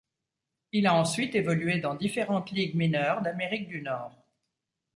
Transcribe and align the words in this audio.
Il 0.71 0.87
a 0.87 0.95
ensuite 0.95 1.35
évolué 1.35 1.79
dans 1.79 1.93
différentes 1.93 2.49
ligues 2.49 2.73
mineures 2.73 3.21
d'Amérique 3.21 3.67
du 3.67 3.83
Nord. 3.83 4.17